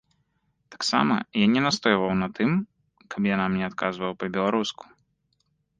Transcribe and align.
Таксама 0.75 1.13
я 1.43 1.49
не 1.55 1.61
настойваў 1.67 2.11
на 2.23 2.27
тым, 2.41 2.51
каб 3.11 3.21
яна 3.35 3.45
мне 3.55 3.63
адказвала 3.73 4.13
па-беларуску. 4.25 4.83